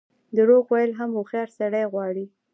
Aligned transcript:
درواغ 0.35 0.65
ویل 0.69 0.91
هم 0.99 1.09
هوښیار 1.17 1.49
سړی 1.57 1.83
غواړي. 1.93 2.25